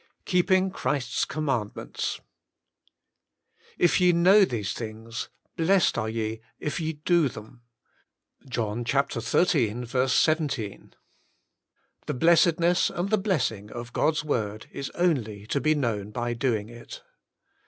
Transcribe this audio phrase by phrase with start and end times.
[0.01, 2.21] XI KEEPING Christ's commandments
[3.77, 7.61] "If ye know these things, blessed are ye if ye do them."—
[8.49, 9.85] John xiii.
[9.85, 10.93] 17.
[12.07, 16.69] The blessedness and the blessing of God's "Word is only to be known by Doing
[16.69, 17.03] It.